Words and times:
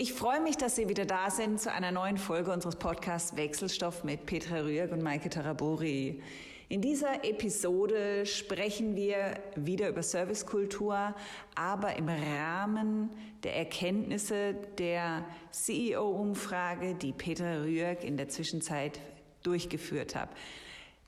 Ich 0.00 0.12
freue 0.12 0.40
mich, 0.40 0.56
dass 0.56 0.76
Sie 0.76 0.88
wieder 0.88 1.06
da 1.06 1.28
sind 1.28 1.60
zu 1.60 1.72
einer 1.72 1.90
neuen 1.90 2.18
Folge 2.18 2.52
unseres 2.52 2.76
Podcasts 2.76 3.34
Wechselstoff 3.34 4.04
mit 4.04 4.26
Petra 4.26 4.60
Rührg 4.60 4.92
und 4.92 5.02
Maike 5.02 5.28
Taraburi. 5.28 6.22
In 6.68 6.80
dieser 6.80 7.24
Episode 7.24 8.24
sprechen 8.24 8.94
wir 8.94 9.40
wieder 9.56 9.88
über 9.88 10.04
Servicekultur, 10.04 11.16
aber 11.56 11.96
im 11.96 12.08
Rahmen 12.08 13.10
der 13.42 13.56
Erkenntnisse 13.56 14.54
der 14.78 15.24
CEO-Umfrage, 15.50 16.94
die 16.94 17.12
Petra 17.12 17.62
Rührg 17.62 18.04
in 18.04 18.16
der 18.16 18.28
Zwischenzeit 18.28 19.00
durchgeführt 19.42 20.14
hat. 20.14 20.28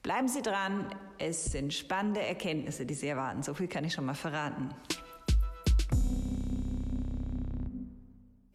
Bleiben 0.03 0.27
Sie 0.27 0.43
dran, 0.43 0.93
es 1.17 1.45
sind 1.45 1.73
spannende 1.73 2.23
Erkenntnisse, 2.23 2.87
die 2.87 2.95
Sie 2.95 3.07
erwarten. 3.07 3.45
So 3.45 3.55
viel 3.55 3.69
kann 3.69 3.85
ich 3.85 3.93
schon 3.93 4.07
mal 4.07 4.15
verraten. 4.15 4.75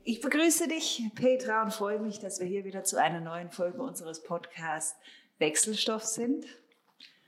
Ich 0.08 0.22
begrüße 0.22 0.68
dich, 0.68 1.02
Petra, 1.16 1.64
und 1.64 1.74
freue 1.74 1.98
mich, 1.98 2.20
dass 2.20 2.40
wir 2.40 2.46
hier 2.46 2.63
wieder 2.63 2.84
zu 2.84 3.02
einer 3.02 3.22
neuen 3.22 3.50
Folge 3.50 3.82
unseres 3.82 4.22
Podcasts 4.22 4.96
Wechselstoff 5.40 6.04
sind. 6.04 6.46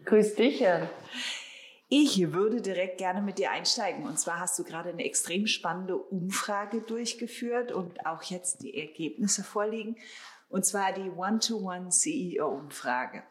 Grüß 0.06 0.36
dich, 0.36 0.60
Jan. 0.60 0.88
Ich 1.90 2.34
würde 2.34 2.62
direkt 2.62 3.00
gerne 3.00 3.24
mit 3.24 3.40
dir 3.40 3.50
einsteigen. 3.50 4.06
Und 4.06 4.20
zwar 4.20 4.40
hast 4.40 4.60
du 4.60 4.64
gerade 4.64 4.90
eine 4.90 5.04
extrem 5.04 5.48
spannende 5.48 5.98
Umfrage 5.98 6.82
durchgeführt 6.82 7.72
und 7.72 8.06
auch 8.06 8.22
jetzt 8.22 8.62
die 8.62 8.78
Ergebnisse 8.78 9.44
vorliegen. 9.44 9.96
Und 10.48 10.64
zwar 10.64 10.94
die 10.94 11.10
One-to-One 11.10 11.90
CEO-Umfrage. 11.90 13.24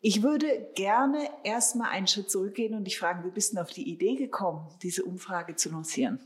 Ich 0.00 0.22
würde 0.22 0.70
gerne 0.76 1.28
erstmal 1.42 1.90
einen 1.90 2.06
Schritt 2.06 2.30
zurückgehen 2.30 2.74
und 2.74 2.84
dich 2.84 3.00
fragen, 3.00 3.24
wie 3.24 3.32
bist 3.32 3.56
du 3.56 3.60
auf 3.60 3.72
die 3.72 3.90
Idee 3.90 4.14
gekommen, 4.14 4.68
diese 4.80 5.02
Umfrage 5.02 5.56
zu 5.56 5.70
lancieren? 5.70 6.20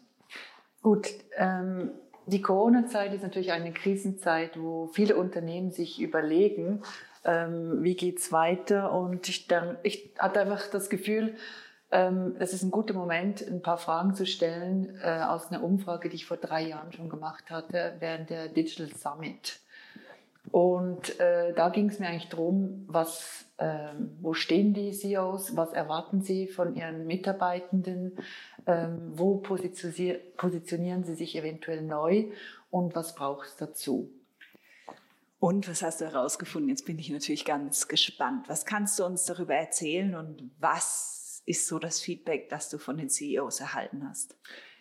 Gut, 0.83 1.09
ähm, 1.39 1.93
die 2.29 2.43
Corona-Zeit 2.43 3.13
ist 3.13 3.23
natürlich 3.23 3.53
eine 3.53 3.73
Krisenzeit, 3.73 4.61
wo 4.61 4.87
viele 4.89 5.17
Unternehmen 5.17 5.71
sich 5.71 6.01
überlegen, 6.01 6.83
ähm, 7.25 7.83
wie 7.83 7.95
geht's 7.95 8.33
weiter. 8.33 8.93
Und 8.93 9.29
ich, 9.29 9.49
dann, 9.49 9.77
ich 9.83 10.11
hatte 10.19 10.41
einfach 10.41 10.69
das 10.71 10.91
Gefühl, 10.91 11.35
ähm, 11.91 12.37
ist 12.39 12.63
ein 12.63 12.71
guter 12.71 12.95
Moment, 12.95 13.47
ein 13.47 13.63
paar 13.63 13.79
Fragen 13.79 14.15
zu 14.15 14.27
stellen 14.27 14.99
äh, 15.03 15.23
aus 15.23 15.51
einer 15.51 15.63
Umfrage, 15.63 16.09
die 16.09 16.17
ich 16.17 16.27
vor 16.27 16.37
drei 16.37 16.63
Jahren 16.63 16.93
schon 16.93 17.09
gemacht 17.09 17.51
hatte, 17.51 17.95
während 17.99 18.31
der 18.31 18.49
Digital 18.49 18.89
Summit. 18.95 19.61
Und 20.51 21.19
äh, 21.21 21.53
da 21.55 21.69
ging 21.69 21.89
es 21.89 21.99
mir 21.99 22.09
eigentlich 22.09 22.29
darum, 22.29 22.85
was, 22.87 23.47
ähm, 23.59 24.17
wo 24.21 24.35
stehen 24.35 24.75
die 24.75 24.93
CEOs, 24.93 25.57
was 25.57 25.73
erwarten 25.73 26.23
sie 26.23 26.47
von 26.47 26.75
ihren 26.75 27.07
Mitarbeitenden, 27.07 28.19
ähm, 28.67 29.13
wo 29.15 29.37
positionieren 29.37 31.05
sie 31.05 31.15
sich 31.15 31.37
eventuell 31.37 31.83
neu 31.83 32.27
und 32.71 32.95
was 32.95 33.15
braucht 33.15 33.49
es 33.49 33.57
dazu. 33.57 34.11
Und 35.41 35.69
was 35.69 35.83
hast 35.83 36.01
du 36.01 36.07
herausgefunden? 36.07 36.69
Jetzt 36.69 36.85
bin 36.85 36.99
ich 36.99 37.11
natürlich 37.11 37.45
ganz 37.45 37.87
gespannt. 37.87 38.49
Was 38.49 38.67
kannst 38.67 38.99
du 38.99 39.05
uns 39.05 39.25
darüber 39.25 39.55
erzählen 39.55 40.17
und 40.17 40.51
was 40.59 41.43
ist 41.47 41.69
so 41.69 41.79
das 41.79 42.01
Feedback, 42.01 42.49
das 42.49 42.69
du 42.71 42.79
von 42.79 42.97
den 42.97 43.09
CEOs 43.09 43.61
erhalten 43.61 44.07
hast? 44.09 44.37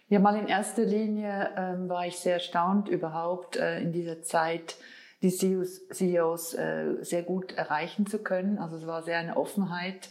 Ja, 0.09 0.19
mal 0.19 0.37
in 0.37 0.47
erster 0.47 0.83
Linie 0.83 1.53
ähm, 1.57 1.89
war 1.89 2.07
ich 2.07 2.17
sehr 2.17 2.35
erstaunt 2.35 2.87
überhaupt 2.87 3.57
äh, 3.57 3.81
in 3.81 3.91
dieser 3.91 4.21
Zeit, 4.23 4.77
die 5.21 5.31
CEOs, 5.31 5.87
CEOs 5.89 6.53
äh, 6.53 6.95
sehr 7.01 7.23
gut 7.23 7.53
erreichen 7.53 8.05
zu 8.05 8.19
können. 8.19 8.59
Also 8.59 8.77
es 8.77 8.85
war 8.85 9.03
sehr 9.03 9.17
eine 9.17 9.37
Offenheit. 9.37 10.09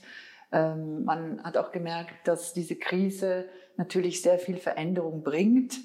Ähm, 0.52 1.04
man 1.04 1.42
hat 1.44 1.56
auch 1.56 1.72
gemerkt, 1.72 2.26
dass 2.26 2.52
diese 2.52 2.76
Krise 2.76 3.46
natürlich 3.76 4.22
sehr 4.22 4.38
viel 4.38 4.56
Veränderung 4.56 5.22
bringt. 5.22 5.76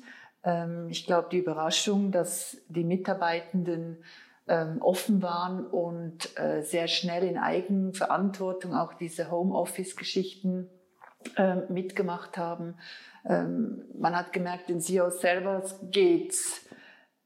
Ähm, 0.43 0.87
ich 0.89 1.05
glaube, 1.05 1.29
die 1.31 1.39
Überraschung, 1.39 2.11
dass 2.11 2.57
die 2.67 2.83
Mitarbeitenden 2.83 4.03
ähm, 4.47 4.81
offen 4.81 5.21
waren 5.21 5.65
und 5.65 6.37
äh, 6.39 6.61
sehr 6.63 6.87
schnell 6.87 7.23
in 7.23 7.37
Eigenverantwortung 7.37 8.73
auch 8.73 8.93
diese 8.95 9.29
Homeoffice-Geschichten 9.29 10.67
äh, 11.37 11.57
mitgemacht 11.69 12.37
haben. 12.37 12.75
Ähm, 13.23 13.83
man 13.97 14.15
hat 14.15 14.33
gemerkt, 14.33 14.69
den 14.69 14.81
CEOs 14.81 15.21
selber 15.21 15.63
geht's 15.91 16.65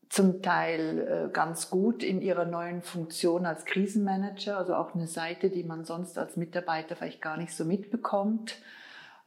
zum 0.10 0.42
Teil 0.42 1.28
äh, 1.28 1.34
ganz 1.34 1.70
gut 1.70 2.04
in 2.04 2.22
ihrer 2.22 2.46
neuen 2.46 2.82
Funktion 2.82 3.46
als 3.46 3.66
Krisenmanager, 3.66 4.58
also 4.58 4.76
auch 4.76 4.96
eine 4.96 5.08
Seite, 5.08 5.50
die 5.50 5.64
man 5.64 5.84
sonst 5.84 6.18
als 6.18 6.38
Mitarbeiter 6.38 6.96
vielleicht 6.96 7.22
gar 7.22 7.38
nicht 7.38 7.54
so 7.54 7.66
mitbekommt. 7.66 8.58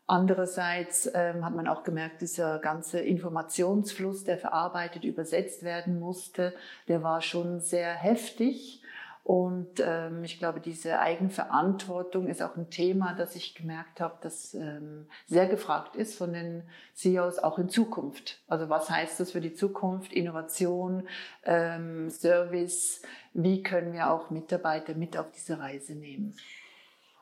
Andererseits 0.07 1.11
ähm, 1.15 1.45
hat 1.45 1.55
man 1.55 1.69
auch 1.69 1.83
gemerkt, 1.83 2.23
dieser 2.23 2.59
ganze 2.61 3.01
Informationsfluss, 3.01 4.25
der 4.25 4.39
verarbeitet, 4.39 5.05
übersetzt 5.05 5.63
werden 5.63 6.01
musste, 6.01 6.55
der 6.89 7.03
war 7.03 7.21
schon 7.21 7.61
sehr 7.61 7.93
heftig. 7.93 8.83
Und 9.29 9.83
ähm, 9.85 10.25
ich 10.25 10.39
glaube, 10.39 10.59
diese 10.59 11.01
Eigenverantwortung 11.01 12.29
ist 12.29 12.43
auch 12.43 12.57
ein 12.57 12.71
Thema, 12.71 13.13
das 13.13 13.37
ich 13.37 13.55
gemerkt 13.55 14.01
habe, 14.01 14.17
das 14.23 14.55
ähm, 14.55 15.07
sehr 15.27 15.47
gefragt 15.47 15.97
ist 15.97 16.17
von 16.17 16.33
den 16.33 16.63
CEOs 16.95 17.39
auch 17.39 17.59
in 17.59 17.69
Zukunft. 17.69 18.41
Also 18.49 18.71
was 18.71 18.89
heißt 18.89 19.21
das 19.21 19.33
für 19.33 19.43
die 19.43 19.53
Zukunft? 19.53 20.15
Innovation, 20.15 21.07
ähm, 21.45 22.09
Service, 22.09 23.03
wie 23.35 23.63
können 23.63 23.93
wir 23.93 24.11
auch 24.11 24.31
Mitarbeiter 24.31 24.95
mit 24.95 25.19
auf 25.19 25.31
diese 25.31 25.59
Reise 25.59 25.95
nehmen? 25.95 26.35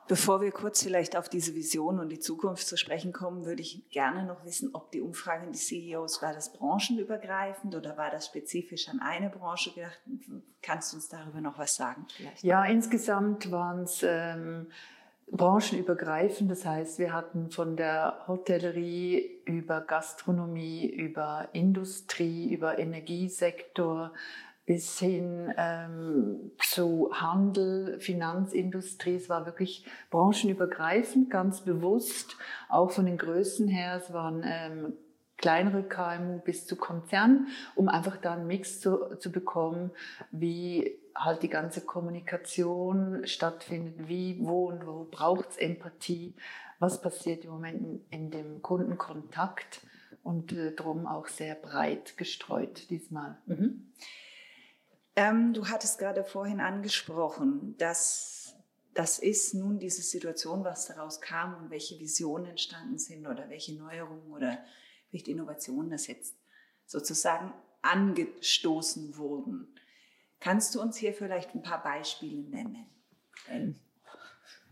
Bevor 0.08 0.40
wir 0.40 0.52
kurz 0.52 0.82
vielleicht 0.82 1.16
auf 1.16 1.28
diese 1.28 1.54
Vision 1.54 1.98
und 1.98 2.10
die 2.10 2.20
Zukunft 2.20 2.66
zu 2.66 2.76
sprechen 2.76 3.12
kommen, 3.12 3.44
würde 3.44 3.62
ich 3.62 3.88
gerne 3.90 4.24
noch 4.24 4.44
wissen, 4.44 4.70
ob 4.72 4.92
die 4.92 5.00
Umfrage 5.00 5.46
die 5.50 5.58
CEOs, 5.58 6.22
war 6.22 6.32
das 6.32 6.52
branchenübergreifend 6.52 7.74
oder 7.74 7.96
war 7.96 8.10
das 8.10 8.26
spezifisch 8.26 8.88
an 8.88 9.00
eine 9.00 9.30
Branche 9.30 9.72
gedacht? 9.72 10.00
Kannst 10.62 10.92
du 10.92 10.96
uns 10.96 11.08
darüber 11.08 11.40
noch 11.40 11.58
was 11.58 11.74
sagen? 11.74 12.06
Vielleicht? 12.16 12.44
Ja, 12.44 12.64
insgesamt 12.64 13.50
waren 13.50 13.82
es 13.82 14.04
ähm, 14.04 14.68
branchenübergreifend. 15.30 16.50
Das 16.50 16.64
heißt, 16.64 16.98
wir 16.98 17.12
hatten 17.12 17.50
von 17.50 17.76
der 17.76 18.24
Hotellerie 18.28 19.40
über 19.44 19.80
Gastronomie, 19.80 20.86
über 20.86 21.48
Industrie, 21.52 22.52
über 22.52 22.78
Energiesektor, 22.78 24.12
bis 24.66 24.98
hin 24.98 25.54
ähm, 25.56 26.50
zu 26.58 27.10
Handel, 27.12 28.00
Finanzindustrie. 28.00 29.14
Es 29.14 29.28
war 29.28 29.46
wirklich 29.46 29.86
branchenübergreifend, 30.10 31.30
ganz 31.30 31.60
bewusst, 31.60 32.36
auch 32.68 32.90
von 32.90 33.06
den 33.06 33.16
Größen 33.16 33.68
her. 33.68 33.96
Es 33.96 34.12
waren 34.12 34.42
ähm, 34.44 34.92
kleinere 35.36 35.84
KMU 35.84 36.40
bis 36.40 36.66
zu 36.66 36.76
Konzern, 36.76 37.46
um 37.76 37.88
einfach 37.88 38.16
da 38.16 38.34
einen 38.34 38.48
Mix 38.48 38.80
zu, 38.80 39.16
zu 39.18 39.30
bekommen, 39.30 39.92
wie 40.32 40.98
halt 41.14 41.42
die 41.42 41.48
ganze 41.48 41.82
Kommunikation 41.82 43.26
stattfindet, 43.26 44.08
wie, 44.08 44.38
wo 44.40 44.66
und 44.68 44.84
wo 44.84 45.06
braucht's 45.10 45.56
Empathie, 45.56 46.34
was 46.80 47.00
passiert 47.00 47.44
im 47.44 47.50
Moment 47.50 47.80
in, 47.80 48.04
in 48.10 48.30
dem 48.30 48.62
Kundenkontakt 48.62 49.80
und 50.22 50.52
äh, 50.52 50.72
drum 50.72 51.06
auch 51.06 51.28
sehr 51.28 51.54
breit 51.54 52.16
gestreut 52.16 52.90
diesmal. 52.90 53.38
Mhm. 53.46 53.92
Ähm, 55.16 55.54
du 55.54 55.68
hattest 55.68 55.98
gerade 55.98 56.24
vorhin 56.24 56.60
angesprochen, 56.60 57.74
dass 57.78 58.54
das 58.92 59.18
ist 59.18 59.54
nun 59.54 59.78
diese 59.78 60.02
Situation, 60.02 60.64
was 60.64 60.86
daraus 60.86 61.20
kam 61.20 61.54
und 61.56 61.70
welche 61.70 61.98
Visionen 61.98 62.46
entstanden 62.46 62.98
sind 62.98 63.26
oder 63.26 63.48
welche 63.50 63.74
Neuerungen 63.74 64.32
oder 64.32 64.58
welche 65.10 65.30
Innovationen 65.30 65.90
das 65.90 66.06
jetzt 66.06 66.34
sozusagen 66.86 67.52
angestoßen 67.82 69.16
wurden. 69.16 69.68
Kannst 70.40 70.74
du 70.74 70.80
uns 70.80 70.96
hier 70.96 71.12
vielleicht 71.12 71.54
ein 71.54 71.62
paar 71.62 71.82
Beispiele 71.82 72.42
nennen? 72.48 72.86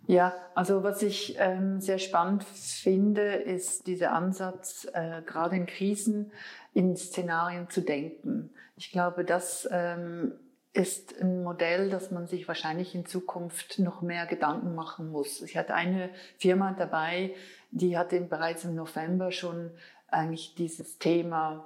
Ja, 0.07 0.35
also 0.55 0.83
was 0.83 1.03
ich 1.03 1.37
ähm, 1.39 1.81
sehr 1.81 1.99
spannend 1.99 2.45
finde, 2.45 3.35
ist 3.35 3.87
dieser 3.87 4.13
Ansatz, 4.13 4.87
äh, 4.93 5.23
gerade 5.23 5.57
in 5.57 5.67
Krisen 5.67 6.33
in 6.75 6.97
Szenarien 6.97 7.71
zu 7.71 7.81
denken. 7.81 8.51
Ich 8.77 8.91
glaube, 8.91 9.25
das 9.25 9.69
ähm, 9.71 10.33
ist 10.73 11.21
ein 11.21 11.45
Modell, 11.45 11.89
das 11.89 12.11
man 12.11 12.27
sich 12.27 12.49
wahrscheinlich 12.49 12.95
in 12.95 13.07
Zukunft 13.07 13.79
noch 13.79 14.03
mehr 14.03 14.27
Gedanken 14.27 14.75
machen 14.75 15.11
muss. 15.11 15.41
Ich 15.41 15.57
hatte 15.57 15.75
eine 15.75 16.11
Firma 16.37 16.75
dabei, 16.77 17.35
die 17.71 17.97
hatte 17.97 18.21
bereits 18.21 18.65
im 18.65 18.75
November 18.75 19.31
schon 19.31 19.71
eigentlich 20.09 20.55
dieses 20.57 20.99
Thema 20.99 21.65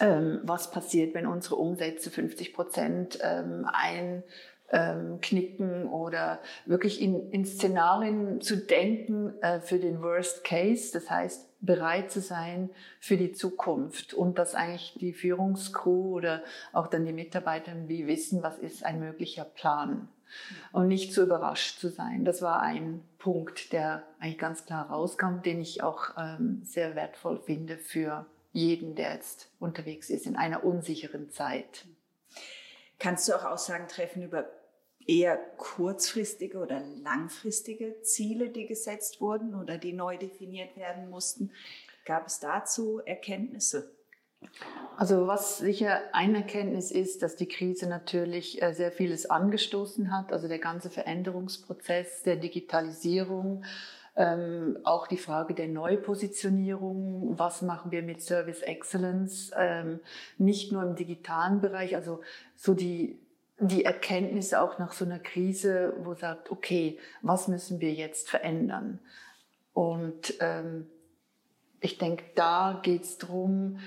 ähm, 0.00 0.40
was 0.42 0.70
passiert, 0.70 1.14
wenn 1.14 1.26
unsere 1.26 1.56
Umsätze 1.56 2.10
50 2.10 2.52
Prozent 2.54 3.18
ähm, 3.22 3.68
ein 3.72 4.24
ähm, 4.70 5.20
knicken 5.20 5.86
oder 5.86 6.40
wirklich 6.66 7.00
in, 7.00 7.30
in 7.30 7.44
Szenarien 7.44 8.40
zu 8.40 8.56
denken 8.56 9.34
äh, 9.40 9.60
für 9.60 9.78
den 9.78 10.02
Worst 10.02 10.44
Case. 10.44 10.90
Das 10.92 11.10
heißt, 11.10 11.48
bereit 11.60 12.10
zu 12.10 12.20
sein 12.20 12.70
für 13.00 13.16
die 13.16 13.32
Zukunft 13.32 14.14
und 14.14 14.38
dass 14.38 14.54
eigentlich 14.54 14.96
die 15.00 15.12
Führungskrew 15.12 16.16
oder 16.16 16.42
auch 16.72 16.86
dann 16.88 17.06
die 17.06 17.12
Mitarbeiter 17.12 17.72
wie 17.86 18.06
wissen, 18.06 18.42
was 18.42 18.58
ist 18.58 18.84
ein 18.84 19.00
möglicher 19.00 19.44
Plan 19.44 20.08
und 20.72 20.88
nicht 20.88 21.12
zu 21.12 21.22
überrascht 21.22 21.78
zu 21.78 21.88
sein. 21.88 22.24
Das 22.24 22.42
war 22.42 22.60
ein 22.60 23.02
Punkt, 23.18 23.72
der 23.72 24.02
eigentlich 24.18 24.38
ganz 24.38 24.64
klar 24.66 24.90
rauskam, 24.90 25.40
den 25.44 25.60
ich 25.60 25.82
auch 25.82 26.10
ähm, 26.18 26.60
sehr 26.64 26.94
wertvoll 26.94 27.40
finde 27.40 27.78
für 27.78 28.26
jeden, 28.52 28.94
der 28.94 29.14
jetzt 29.14 29.50
unterwegs 29.58 30.10
ist 30.10 30.26
in 30.26 30.36
einer 30.36 30.64
unsicheren 30.64 31.30
Zeit. 31.30 31.86
Kannst 33.04 33.28
du 33.28 33.34
auch 33.34 33.44
Aussagen 33.44 33.86
treffen 33.86 34.22
über 34.22 34.46
eher 35.06 35.36
kurzfristige 35.58 36.56
oder 36.56 36.80
langfristige 36.80 38.00
Ziele, 38.00 38.48
die 38.48 38.64
gesetzt 38.64 39.20
wurden 39.20 39.54
oder 39.54 39.76
die 39.76 39.92
neu 39.92 40.16
definiert 40.16 40.74
werden 40.78 41.10
mussten? 41.10 41.50
Gab 42.06 42.26
es 42.26 42.40
dazu 42.40 43.02
Erkenntnisse? 43.04 43.90
Also 44.96 45.26
was 45.26 45.58
sicher 45.58 46.00
eine 46.14 46.38
Erkenntnis 46.38 46.90
ist, 46.90 47.22
dass 47.22 47.36
die 47.36 47.46
Krise 47.46 47.90
natürlich 47.90 48.62
äh, 48.62 48.72
sehr 48.72 48.90
vieles 48.90 49.28
angestoßen 49.28 50.10
hat, 50.10 50.32
also 50.32 50.48
der 50.48 50.58
ganze 50.58 50.88
Veränderungsprozess 50.88 52.22
der 52.22 52.36
Digitalisierung, 52.36 53.66
ähm, 54.16 54.78
auch 54.84 55.06
die 55.06 55.16
Frage 55.16 55.54
der 55.54 55.68
Neupositionierung, 55.68 57.38
was 57.38 57.62
machen 57.62 57.90
wir 57.90 58.02
mit 58.02 58.22
Service 58.22 58.62
Excellence, 58.62 59.50
ähm, 59.56 60.00
nicht 60.38 60.72
nur 60.72 60.82
im 60.82 60.94
digitalen 60.94 61.60
Bereich, 61.60 61.96
also 61.96 62.20
so 62.54 62.74
die, 62.74 63.18
die 63.58 63.84
Erkenntnis 63.84 64.54
auch 64.54 64.78
nach 64.78 64.92
so 64.92 65.04
einer 65.04 65.18
Krise, 65.18 65.94
wo 66.02 66.14
sagt, 66.14 66.50
okay, 66.50 66.98
was 67.22 67.48
müssen 67.48 67.80
wir 67.80 67.92
jetzt 67.92 68.30
verändern? 68.30 69.00
Und 69.72 70.34
ähm, 70.40 70.86
ich 71.80 71.98
denke, 71.98 72.24
da 72.36 72.80
geht 72.82 73.02
es 73.02 73.18
darum, 73.18 73.78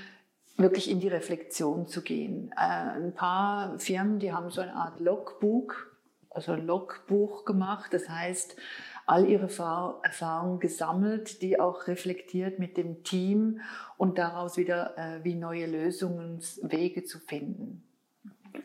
wirklich 0.58 0.90
in 0.90 1.00
die 1.00 1.08
Reflexion 1.08 1.88
zu 1.88 2.02
gehen. 2.02 2.52
Äh, 2.58 2.98
ein 2.98 3.14
paar 3.14 3.80
Firmen, 3.80 4.20
die 4.20 4.34
haben 4.34 4.50
so 4.50 4.60
eine 4.62 4.76
Art 4.76 5.00
Logbook, 5.00 5.98
also 6.30 6.54
Logbuch 6.56 7.46
gemacht. 7.46 7.94
Das 7.94 8.10
heißt, 8.10 8.58
all 9.08 9.28
ihre 9.28 9.46
Erfahrungen 10.04 10.60
gesammelt, 10.60 11.42
die 11.42 11.60
auch 11.60 11.88
reflektiert 11.88 12.60
mit 12.60 12.76
dem 12.76 13.04
Team 13.04 13.62
und 13.96 14.18
daraus 14.18 14.58
wieder 14.58 14.98
äh, 14.98 15.24
wie 15.24 15.34
neue 15.34 15.66
Lösungswege 15.66 17.06
zu 17.06 17.20
finden. 17.20 17.84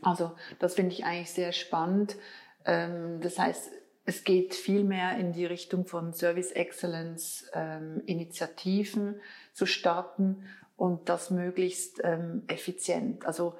Also 0.03 0.33
das 0.59 0.75
finde 0.75 0.95
ich 0.95 1.05
eigentlich 1.05 1.31
sehr 1.31 1.53
spannend. 1.53 2.17
Ähm, 2.65 3.21
das 3.21 3.39
heißt, 3.39 3.71
es 4.05 4.25
geht 4.25 4.55
viel 4.55 4.83
mehr 4.83 5.17
in 5.17 5.33
die 5.33 5.47
Richtung 5.47 5.87
von 5.87 6.13
Service 6.13 6.51
Excellence 6.51 7.49
ähm, 7.55 8.03
Initiativen 8.07 9.21
zu 9.53 9.65
starten 9.65 10.45
und 10.77 11.09
das 11.09 11.31
möglichst 11.31 12.01
ähm, 12.03 12.43
effizient. 12.49 13.25
Also 13.27 13.55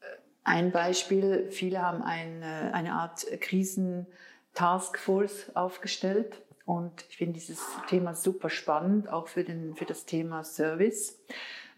äh, 0.00 0.06
ein 0.42 0.72
Beispiel, 0.72 1.52
viele 1.52 1.82
haben 1.82 2.02
eine, 2.02 2.74
eine 2.74 2.94
Art 2.94 3.24
Krisen-Taskforce 4.56 5.54
aufgestellt 5.54 6.42
und 6.64 7.04
ich 7.08 7.18
finde 7.18 7.34
dieses 7.34 7.64
Thema 7.88 8.14
super 8.14 8.50
spannend, 8.50 9.08
auch 9.08 9.28
für, 9.28 9.44
den, 9.44 9.76
für 9.76 9.84
das 9.84 10.06
Thema 10.06 10.42
Service, 10.42 11.18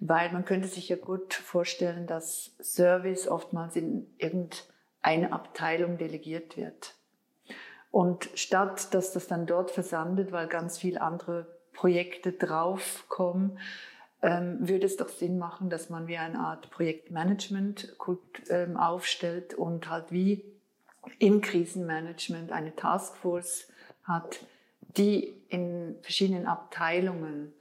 weil 0.01 0.33
man 0.33 0.45
könnte 0.45 0.69
sich 0.69 0.89
ja 0.89 0.97
gut 0.97 1.35
vorstellen, 1.35 2.07
dass 2.07 2.53
Service 2.61 3.29
oftmals 3.29 3.77
in 3.77 4.07
irgendeine 4.17 5.33
Abteilung 5.33 5.99
delegiert 5.99 6.57
wird. 6.57 6.95
Und 7.91 8.31
statt 8.35 8.95
dass 8.95 9.13
das 9.13 9.27
dann 9.27 9.47
dort 9.47 9.71
versandet, 9.71 10.31
weil 10.31 10.47
ganz 10.47 10.79
viele 10.79 11.01
andere 11.01 11.47
Projekte 11.73 12.33
draufkommen, 12.33 13.59
ähm, 14.21 14.57
würde 14.61 14.87
es 14.87 14.97
doch 14.97 15.09
Sinn 15.09 15.39
machen, 15.39 15.71
dass 15.71 15.91
man 15.91 16.07
wie 16.07 16.17
eine 16.17 16.41
Art 16.41 16.71
Projektmanagement 16.71 17.97
ähm, 18.51 18.77
aufstellt 18.77 19.55
und 19.55 19.89
halt 19.89 20.11
wie 20.11 20.58
im 21.19 21.41
Krisenmanagement 21.41 22.53
eine 22.53 22.75
Taskforce 22.75 23.69
hat, 24.05 24.41
die 24.97 25.35
in 25.49 25.97
verschiedenen 26.03 26.47
Abteilungen 26.47 27.53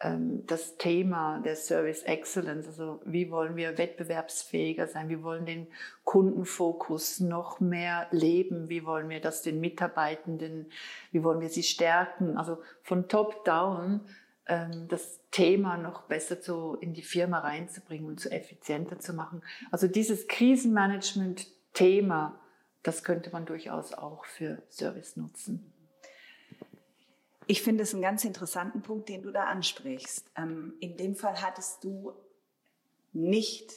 ähm, 0.00 0.46
das 0.46 0.76
Thema 0.76 1.40
der 1.40 1.56
Service 1.56 2.02
Excellence, 2.02 2.66
also 2.66 3.00
wie 3.04 3.30
wollen 3.30 3.56
wir 3.56 3.78
wettbewerbsfähiger 3.78 4.88
sein, 4.88 5.08
wie 5.08 5.22
wollen 5.22 5.46
den 5.46 5.68
Kundenfokus 6.04 7.20
noch 7.20 7.60
mehr 7.60 8.06
leben, 8.10 8.68
wie 8.68 8.84
wollen 8.84 9.08
wir 9.08 9.20
das 9.20 9.40
den 9.42 9.58
Mitarbeitenden, 9.60 10.70
wie 11.12 11.24
wollen 11.24 11.40
wir 11.40 11.48
sie 11.48 11.62
stärken, 11.62 12.36
also 12.36 12.58
von 12.82 13.08
top 13.08 13.46
down 13.46 14.02
ähm, 14.48 14.86
das 14.88 15.20
Thema 15.30 15.78
noch 15.78 16.02
besser 16.02 16.40
zu, 16.40 16.76
in 16.80 16.92
die 16.92 17.02
Firma 17.02 17.38
reinzubringen 17.38 18.06
und 18.06 18.20
so 18.20 18.28
effizienter 18.28 18.98
zu 18.98 19.14
machen. 19.14 19.40
Also 19.70 19.88
dieses 19.88 20.28
Krisenmanagement-Thema, 20.28 22.38
das 22.86 23.02
könnte 23.02 23.30
man 23.30 23.46
durchaus 23.46 23.92
auch 23.92 24.24
für 24.24 24.62
Service 24.70 25.16
nutzen. 25.16 25.72
Ich 27.48 27.62
finde 27.62 27.82
es 27.82 27.92
einen 27.92 28.02
ganz 28.02 28.24
interessanten 28.24 28.82
Punkt, 28.82 29.08
den 29.08 29.22
du 29.22 29.32
da 29.32 29.44
ansprichst. 29.44 30.30
Ähm, 30.36 30.74
in 30.80 30.96
dem 30.96 31.16
Fall 31.16 31.42
hattest 31.42 31.82
du 31.82 32.12
nicht 33.12 33.72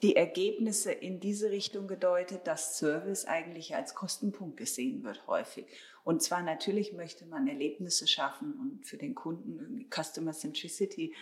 die 0.00 0.16
Ergebnisse 0.16 0.92
in 0.92 1.20
diese 1.20 1.50
Richtung 1.50 1.88
gedeutet, 1.88 2.46
dass 2.46 2.78
Service 2.78 3.24
eigentlich 3.24 3.74
als 3.74 3.94
Kostenpunkt 3.94 4.56
gesehen 4.56 5.02
wird 5.02 5.26
häufig. 5.26 5.66
Und 6.04 6.22
zwar 6.22 6.42
natürlich 6.42 6.92
möchte 6.92 7.26
man 7.26 7.48
Erlebnisse 7.48 8.06
schaffen 8.06 8.54
und 8.54 8.86
für 8.86 8.96
den 8.96 9.14
Kunden 9.14 9.90
Customer 9.90 10.32
Centricity, 10.32 11.14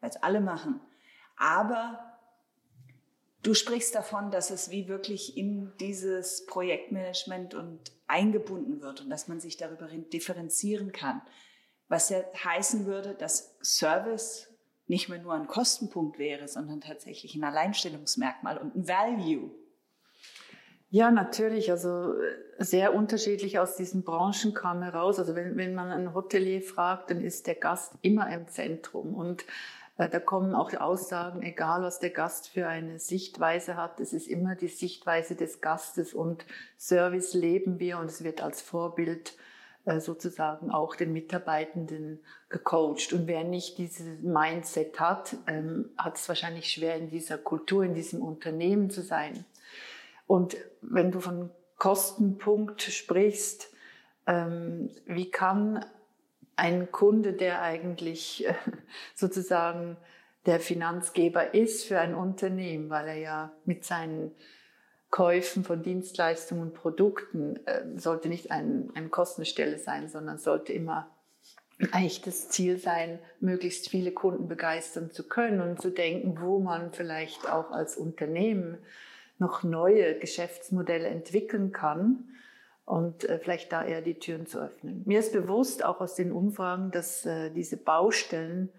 weil 0.00 0.10
es 0.10 0.16
alle 0.16 0.40
machen. 0.40 0.80
Aber 1.36 2.15
du 3.46 3.54
sprichst 3.54 3.94
davon, 3.94 4.30
dass 4.30 4.50
es 4.50 4.70
wie 4.70 4.88
wirklich 4.88 5.36
in 5.36 5.72
dieses 5.78 6.46
Projektmanagement 6.46 7.54
und 7.54 7.92
eingebunden 8.08 8.80
wird 8.80 9.02
und 9.02 9.10
dass 9.10 9.28
man 9.28 9.38
sich 9.38 9.56
darüber 9.56 9.86
differenzieren 9.86 10.90
kann. 10.90 11.22
Was 11.88 12.08
ja 12.08 12.18
heißen 12.44 12.86
würde, 12.86 13.14
dass 13.14 13.56
Service 13.62 14.48
nicht 14.88 15.08
mehr 15.08 15.20
nur 15.20 15.34
ein 15.34 15.46
Kostenpunkt 15.46 16.18
wäre, 16.18 16.48
sondern 16.48 16.80
tatsächlich 16.80 17.34
ein 17.36 17.44
Alleinstellungsmerkmal 17.44 18.58
und 18.58 18.74
ein 18.74 18.88
Value. 18.88 19.50
Ja, 20.90 21.10
natürlich. 21.10 21.70
Also 21.70 22.14
sehr 22.58 22.94
unterschiedlich 22.94 23.58
aus 23.58 23.76
diesen 23.76 24.02
Branchen 24.02 24.54
kam 24.54 24.82
heraus. 24.82 25.18
Also 25.18 25.34
wenn, 25.34 25.56
wenn 25.56 25.74
man 25.74 25.90
einen 25.90 26.14
Hotelier 26.14 26.62
fragt, 26.62 27.10
dann 27.10 27.20
ist 27.20 27.46
der 27.46 27.56
Gast 27.56 27.94
immer 28.02 28.32
im 28.32 28.48
Zentrum. 28.48 29.14
Und 29.14 29.44
da 29.98 30.20
kommen 30.20 30.54
auch 30.54 30.74
Aussagen, 30.74 31.42
egal 31.42 31.82
was 31.82 31.98
der 31.98 32.10
Gast 32.10 32.48
für 32.48 32.68
eine 32.68 32.98
Sichtweise 32.98 33.76
hat, 33.76 33.98
es 33.98 34.12
ist 34.12 34.28
immer 34.28 34.54
die 34.54 34.68
Sichtweise 34.68 35.36
des 35.36 35.62
Gastes 35.62 36.12
und 36.12 36.44
Service 36.78 37.32
leben 37.32 37.78
wir 37.78 37.98
und 37.98 38.06
es 38.06 38.22
wird 38.22 38.42
als 38.42 38.60
Vorbild 38.60 39.36
äh, 39.86 40.00
sozusagen 40.00 40.70
auch 40.70 40.96
den 40.96 41.12
Mitarbeitenden 41.12 42.20
gecoacht. 42.50 43.12
Und 43.14 43.26
wer 43.26 43.44
nicht 43.44 43.78
dieses 43.78 44.20
Mindset 44.20 45.00
hat, 45.00 45.36
ähm, 45.46 45.90
hat 45.96 46.16
es 46.16 46.28
wahrscheinlich 46.28 46.70
schwer 46.70 46.96
in 46.96 47.08
dieser 47.08 47.38
Kultur, 47.38 47.84
in 47.84 47.94
diesem 47.94 48.20
Unternehmen 48.20 48.90
zu 48.90 49.00
sein. 49.00 49.46
Und 50.26 50.56
wenn 50.82 51.10
du 51.10 51.20
von 51.20 51.50
Kostenpunkt 51.78 52.82
sprichst, 52.82 53.72
ähm, 54.26 54.90
wie 55.06 55.30
kann 55.30 55.84
ein 56.56 56.90
Kunde, 56.90 57.32
der 57.32 57.62
eigentlich 57.62 58.46
äh, 58.46 58.54
sozusagen 59.14 59.96
der 60.46 60.60
Finanzgeber 60.60 61.54
ist 61.54 61.84
für 61.84 61.98
ein 61.98 62.14
Unternehmen, 62.14 62.88
weil 62.88 63.08
er 63.08 63.18
ja 63.18 63.52
mit 63.64 63.84
seinen 63.84 64.32
Käufen 65.10 65.64
von 65.64 65.82
Dienstleistungen 65.82 66.62
und 66.62 66.74
Produkten 66.74 67.56
äh, 67.66 67.82
sollte 67.96 68.28
nicht 68.28 68.50
ein, 68.50 68.90
eine 68.94 69.08
Kostenstelle 69.08 69.78
sein, 69.78 70.08
sondern 70.08 70.38
sollte 70.38 70.72
immer 70.72 71.10
eigentlich 71.92 72.22
das 72.22 72.48
Ziel 72.48 72.78
sein, 72.78 73.18
möglichst 73.40 73.90
viele 73.90 74.12
Kunden 74.12 74.48
begeistern 74.48 75.10
zu 75.10 75.28
können 75.28 75.60
und 75.60 75.80
zu 75.80 75.90
denken, 75.90 76.38
wo 76.40 76.58
man 76.58 76.92
vielleicht 76.92 77.48
auch 77.50 77.70
als 77.70 77.96
Unternehmen 77.96 78.78
noch 79.38 79.62
neue 79.62 80.18
Geschäftsmodelle 80.18 81.08
entwickeln 81.08 81.72
kann 81.72 82.30
und 82.86 83.28
äh, 83.28 83.38
vielleicht 83.38 83.72
da 83.72 83.84
eher 83.84 84.00
die 84.00 84.18
Türen 84.18 84.46
zu 84.46 84.60
öffnen. 84.60 85.02
Mir 85.04 85.18
ist 85.18 85.32
bewusst, 85.32 85.84
auch 85.84 86.00
aus 86.00 86.14
den 86.14 86.32
Umfragen, 86.32 86.90
dass 86.92 87.26
äh, 87.26 87.50
diese 87.50 87.76
Baustellen 87.76 88.70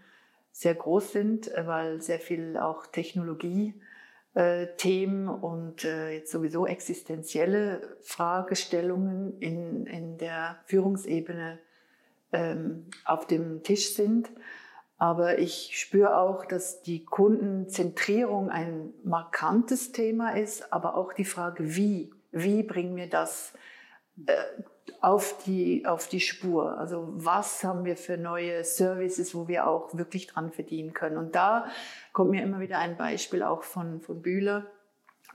sehr 0.52 0.74
groß 0.74 1.12
sind, 1.12 1.54
äh, 1.54 1.68
weil 1.68 2.02
sehr 2.02 2.20
viel 2.20 2.58
auch 2.58 2.88
Technologie 2.88 3.76
äh, 4.34 4.68
und 5.42 5.84
äh, 5.84 6.12
jetzt 6.12 6.32
sowieso 6.32 6.66
existenzielle 6.66 7.98
Fragestellungen 8.02 9.38
in, 9.40 9.86
in 9.86 10.18
der 10.18 10.60
Führungsebene 10.66 11.60
ähm, 12.32 12.86
auf 13.04 13.28
dem 13.28 13.62
Tisch 13.64 13.94
sind. 13.94 14.30
Aber 14.98 15.38
ich 15.38 15.78
spüre 15.78 16.18
auch, 16.18 16.46
dass 16.46 16.82
die 16.82 17.04
Kundenzentrierung 17.04 18.50
ein 18.50 18.94
markantes 19.04 19.92
Thema 19.92 20.32
ist, 20.32 20.72
aber 20.72 20.96
auch 20.96 21.14
die 21.14 21.26
Frage, 21.26 21.76
wie, 21.76 22.12
wie 22.32 22.64
bringen 22.64 22.96
wir 22.96 23.10
das 23.10 23.54
auf 25.02 25.44
die, 25.46 25.86
auf 25.86 26.08
die 26.08 26.20
Spur. 26.20 26.78
Also 26.78 27.08
was 27.14 27.64
haben 27.64 27.86
wir 27.86 27.98
für 27.98 28.18
neue 28.18 28.64
Services, 28.64 29.36
wo 29.36 29.48
wir 29.48 29.68
auch 29.68 29.96
wirklich 29.96 30.28
dran 30.28 30.52
verdienen 30.52 30.94
können. 30.94 31.18
Und 31.18 31.36
da 31.36 31.68
kommt 32.14 32.32
mir 32.32 32.44
immer 32.44 32.60
wieder 32.60 32.80
ein 32.80 32.98
Beispiel 32.98 33.44
auch 33.44 33.64
von, 33.64 34.02
von 34.02 34.22
Bühler, 34.22 34.66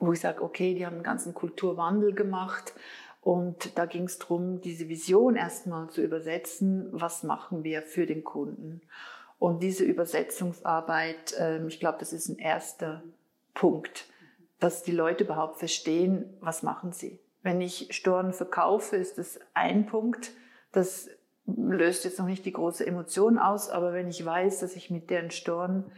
wo 0.00 0.12
ich 0.12 0.20
sage, 0.20 0.42
okay, 0.42 0.74
die 0.74 0.84
haben 0.84 0.94
einen 0.94 1.04
ganzen 1.04 1.32
Kulturwandel 1.32 2.12
gemacht. 2.12 2.74
Und 3.20 3.78
da 3.78 3.86
ging 3.86 4.04
es 4.04 4.18
darum, 4.18 4.60
diese 4.60 4.88
Vision 4.88 5.36
erstmal 5.36 5.88
zu 5.90 6.02
übersetzen, 6.02 6.88
was 6.90 7.22
machen 7.22 7.62
wir 7.62 7.82
für 7.82 8.04
den 8.04 8.24
Kunden. 8.24 8.80
Und 9.38 9.62
diese 9.62 9.84
Übersetzungsarbeit, 9.84 11.34
ähm, 11.38 11.68
ich 11.68 11.78
glaube, 11.78 11.98
das 11.98 12.12
ist 12.12 12.28
ein 12.28 12.38
erster 12.38 13.02
Punkt, 13.54 14.06
dass 14.58 14.82
die 14.82 14.92
Leute 14.92 15.24
überhaupt 15.24 15.58
verstehen, 15.58 16.36
was 16.40 16.64
machen 16.64 16.92
sie. 16.92 17.20
Wenn 17.42 17.61
ich 17.61 17.88
Storen 17.90 18.32
verkaufe, 18.32 18.96
ist 18.96 19.18
das 19.18 19.40
ein 19.54 19.87
Punkt. 19.87 20.32
Das 20.70 21.08
löst 21.46 22.04
jetzt 22.04 22.18
noch 22.18 22.26
nicht 22.26 22.44
die 22.44 22.52
große 22.52 22.87
Emotion 22.87 23.38
aus, 23.38 23.68
aber 23.68 23.92
wenn 23.92 24.08
ich 24.08 24.25
weiß, 24.25 24.61
dass 24.61 24.76
ich 24.76 24.90
mit 24.90 25.11
deren 25.11 25.30
Storen 25.30 25.90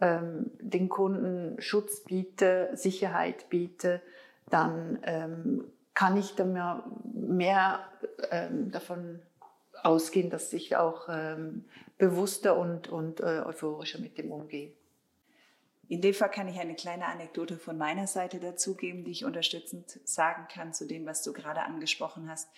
ähm, 0.00 0.50
den 0.60 0.88
Kunden 0.88 1.60
Schutz 1.60 2.04
biete, 2.04 2.70
Sicherheit 2.74 3.48
biete, 3.48 4.00
dann 4.50 4.98
ähm, 5.02 5.64
kann 5.94 6.16
ich 6.16 6.34
dann 6.34 6.52
mehr, 6.52 6.84
mehr 7.12 7.80
ähm, 8.30 8.70
davon 8.70 9.20
ausgehen, 9.82 10.30
dass 10.30 10.52
ich 10.52 10.76
auch 10.76 11.08
ähm, 11.10 11.64
bewusster 11.98 12.56
und, 12.56 12.88
und 12.88 13.20
äh, 13.20 13.42
euphorischer 13.44 14.00
mit 14.00 14.18
dem 14.18 14.32
umgehe. 14.32 14.72
In 15.88 16.00
dem 16.00 16.14
Fall 16.14 16.30
kann 16.30 16.48
ich 16.48 16.58
eine 16.58 16.74
kleine 16.74 17.06
Anekdote 17.06 17.58
von 17.58 17.76
meiner 17.76 18.06
Seite 18.06 18.40
dazugeben, 18.40 19.04
die 19.04 19.10
ich 19.10 19.24
unterstützend 19.24 20.00
sagen 20.04 20.46
kann 20.52 20.72
zu 20.72 20.86
dem, 20.86 21.06
was 21.06 21.22
du 21.22 21.32
gerade 21.32 21.62
angesprochen 21.62 22.30
hast. 22.30 22.48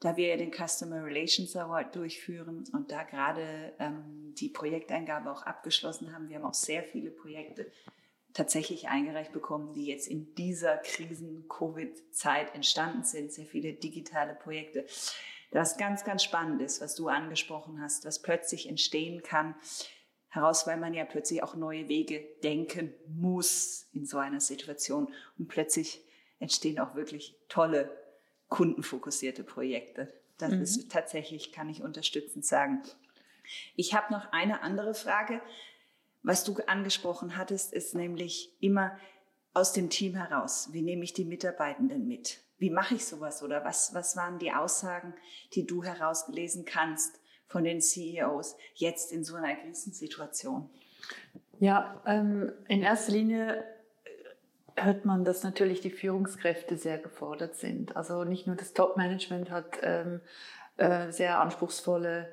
Da 0.00 0.16
wir 0.16 0.28
ja 0.28 0.36
den 0.36 0.52
Customer 0.52 1.04
Relations 1.04 1.56
Award 1.56 1.96
durchführen 1.96 2.64
und 2.72 2.92
da 2.92 3.02
gerade 3.02 3.72
ähm, 3.80 4.34
die 4.38 4.48
Projekteingabe 4.48 5.30
auch 5.30 5.42
abgeschlossen 5.42 6.12
haben, 6.14 6.28
wir 6.28 6.36
haben 6.36 6.44
auch 6.44 6.54
sehr 6.54 6.84
viele 6.84 7.10
Projekte 7.10 7.70
tatsächlich 8.32 8.88
eingereicht 8.88 9.32
bekommen, 9.32 9.72
die 9.72 9.86
jetzt 9.86 10.06
in 10.06 10.34
dieser 10.36 10.76
Krisen-Covid-Zeit 10.76 12.54
entstanden 12.54 13.02
sind, 13.02 13.32
sehr 13.32 13.46
viele 13.46 13.72
digitale 13.72 14.34
Projekte. 14.34 14.86
Das 15.50 15.78
ganz, 15.78 16.04
ganz 16.04 16.22
spannend 16.22 16.60
ist, 16.60 16.80
was 16.80 16.94
du 16.94 17.08
angesprochen 17.08 17.80
hast, 17.80 18.04
was 18.04 18.20
plötzlich 18.20 18.68
entstehen 18.68 19.22
kann, 19.22 19.56
heraus, 20.28 20.66
weil 20.66 20.76
man 20.76 20.94
ja 20.94 21.04
plötzlich 21.04 21.42
auch 21.42 21.54
neue 21.54 21.88
Wege 21.88 22.24
denken 22.42 22.94
muss 23.06 23.88
in 23.92 24.06
so 24.06 24.18
einer 24.18 24.40
Situation. 24.40 25.12
Und 25.38 25.48
plötzlich 25.48 26.04
entstehen 26.38 26.78
auch 26.78 26.94
wirklich 26.94 27.34
tolle 27.48 27.90
kundenfokussierte 28.48 29.42
Projekte. 29.42 30.12
Das 30.38 30.52
mhm. 30.52 30.62
ist 30.62 30.92
tatsächlich, 30.92 31.52
kann 31.52 31.68
ich 31.68 31.82
unterstützend 31.82 32.44
sagen. 32.44 32.82
Ich 33.76 33.94
habe 33.94 34.12
noch 34.12 34.32
eine 34.32 34.62
andere 34.62 34.94
Frage. 34.94 35.40
Was 36.22 36.44
du 36.44 36.56
angesprochen 36.66 37.36
hattest, 37.36 37.72
ist 37.72 37.94
nämlich 37.94 38.52
immer 38.60 38.98
aus 39.54 39.72
dem 39.72 39.88
Team 39.88 40.14
heraus. 40.14 40.68
Wie 40.72 40.82
nehme 40.82 41.04
ich 41.04 41.14
die 41.14 41.24
Mitarbeitenden 41.24 42.06
mit? 42.06 42.40
Wie 42.58 42.70
mache 42.70 42.96
ich 42.96 43.06
sowas? 43.06 43.42
Oder 43.42 43.64
was, 43.64 43.94
was 43.94 44.16
waren 44.16 44.38
die 44.38 44.52
Aussagen, 44.52 45.14
die 45.54 45.66
du 45.66 45.82
herausgelesen 45.82 46.64
kannst 46.64 47.18
von 47.48 47.64
den 47.64 47.80
CEOs 47.80 48.56
jetzt 48.74 49.12
in 49.12 49.24
so 49.24 49.34
einer 49.34 49.56
Krisensituation? 49.56 50.70
Ja, 51.58 52.00
ähm, 52.06 52.52
in 52.68 52.82
erster 52.82 53.12
Linie 53.12 53.64
hört 54.76 55.04
man, 55.04 55.24
dass 55.24 55.42
natürlich 55.42 55.80
die 55.80 55.90
Führungskräfte 55.90 56.76
sehr 56.76 56.98
gefordert 56.98 57.56
sind. 57.56 57.96
Also 57.96 58.24
nicht 58.24 58.46
nur 58.46 58.56
das 58.56 58.74
Top-Management 58.74 59.50
hat 59.50 59.78
ähm, 59.82 60.20
äh, 60.76 61.10
sehr 61.10 61.40
anspruchsvolle 61.40 62.28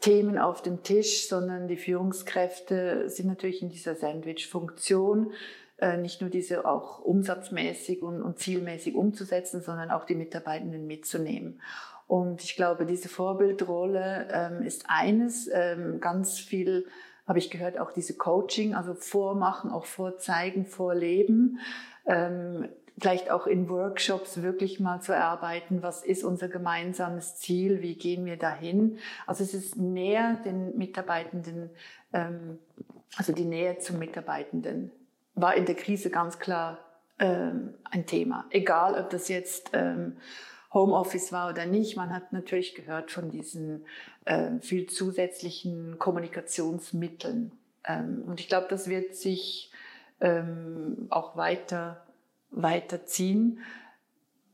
Themen 0.00 0.38
auf 0.38 0.62
dem 0.62 0.84
Tisch, 0.84 1.28
sondern 1.28 1.66
die 1.66 1.76
Führungskräfte 1.76 3.08
sind 3.08 3.26
natürlich 3.26 3.62
in 3.62 3.68
dieser 3.68 3.96
Sandwich-Funktion, 3.96 5.32
äh, 5.78 5.96
nicht 5.96 6.20
nur 6.20 6.30
diese 6.30 6.64
auch 6.66 7.00
umsatzmäßig 7.00 8.02
und, 8.02 8.22
und 8.22 8.38
zielmäßig 8.38 8.94
umzusetzen, 8.94 9.60
sondern 9.60 9.90
auch 9.90 10.04
die 10.04 10.14
Mitarbeitenden 10.14 10.86
mitzunehmen. 10.86 11.60
Und 12.08 12.42
ich 12.42 12.56
glaube, 12.56 12.86
diese 12.86 13.08
Vorbildrolle 13.08 14.28
ähm, 14.32 14.62
ist 14.62 14.86
eines, 14.88 15.48
ähm, 15.52 16.00
ganz 16.00 16.38
viel 16.38 16.86
habe 17.28 17.38
ich 17.38 17.50
gehört, 17.50 17.78
auch 17.78 17.92
diese 17.92 18.16
Coaching, 18.16 18.74
also 18.74 18.94
vormachen, 18.94 19.70
auch 19.70 19.84
vorzeigen, 19.84 20.64
vorleben. 20.64 21.60
Ähm, 22.06 22.66
vielleicht 22.98 23.30
auch 23.30 23.46
in 23.46 23.68
Workshops 23.68 24.42
wirklich 24.42 24.80
mal 24.80 25.00
zu 25.00 25.12
erarbeiten, 25.12 25.82
was 25.82 26.02
ist 26.02 26.24
unser 26.24 26.48
gemeinsames 26.48 27.36
Ziel, 27.36 27.82
wie 27.82 27.94
gehen 27.94 28.24
wir 28.24 28.38
dahin. 28.38 28.98
Also 29.26 29.44
es 29.44 29.52
ist 29.52 29.76
näher 29.76 30.38
den 30.44 30.76
Mitarbeitenden, 30.78 31.68
ähm, 32.14 32.58
also 33.16 33.34
die 33.34 33.44
Nähe 33.44 33.78
zum 33.78 33.98
Mitarbeitenden 33.98 34.90
war 35.34 35.54
in 35.54 35.66
der 35.66 35.76
Krise 35.76 36.08
ganz 36.08 36.38
klar 36.38 36.78
ähm, 37.18 37.74
ein 37.84 38.06
Thema. 38.06 38.46
Egal, 38.50 38.98
ob 38.98 39.10
das 39.10 39.28
jetzt 39.28 39.70
ähm, 39.74 40.16
Homeoffice 40.72 41.32
war 41.32 41.50
oder 41.50 41.66
nicht. 41.66 41.96
Man 41.96 42.12
hat 42.12 42.32
natürlich 42.32 42.74
gehört 42.74 43.10
von 43.10 43.30
diesen 43.30 43.84
äh, 44.24 44.58
viel 44.60 44.86
zusätzlichen 44.86 45.98
Kommunikationsmitteln. 45.98 47.52
Ähm, 47.84 48.22
und 48.26 48.40
ich 48.40 48.48
glaube, 48.48 48.66
das 48.68 48.88
wird 48.88 49.16
sich 49.16 49.72
ähm, 50.20 51.06
auch 51.10 51.36
weiter 51.36 52.04
weiterziehen. 52.50 53.60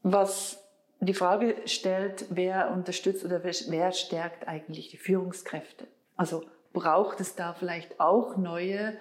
Was 0.03 0.63
die 1.01 1.15
Frage 1.15 1.57
stellt, 1.67 2.27
wer 2.31 2.71
unterstützt 2.73 3.25
oder 3.25 3.43
wer 3.45 3.93
stärkt 3.93 4.49
eigentlich 4.49 4.89
die 4.89 4.97
Führungskräfte? 4.97 5.87
Also 6.17 6.45
braucht 6.73 7.21
es 7.21 7.35
da 7.35 7.55
vielleicht 7.55 8.01
auch 8.01 8.37
neue, 8.37 8.97